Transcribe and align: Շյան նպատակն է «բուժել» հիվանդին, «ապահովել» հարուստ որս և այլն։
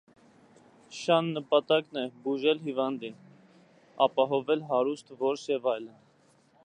Շյան 0.99 1.27
նպատակն 1.35 1.99
է 2.03 2.05
«բուժել» 2.23 2.63
հիվանդին, 2.63 3.19
«ապահովել» 4.07 4.65
հարուստ 4.73 5.15
որս 5.21 5.49
և 5.55 5.71
այլն։ 5.77 5.95